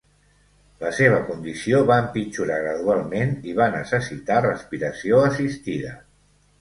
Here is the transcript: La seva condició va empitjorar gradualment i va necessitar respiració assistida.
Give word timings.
La 0.83 0.89
seva 0.99 1.17
condició 1.27 1.81
va 1.91 1.97
empitjorar 2.03 2.57
gradualment 2.63 3.35
i 3.51 3.53
va 3.63 3.69
necessitar 3.79 4.41
respiració 4.47 5.21
assistida. 5.31 5.93